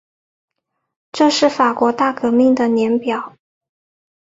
[1.11, 3.35] 这是法国大革命的年表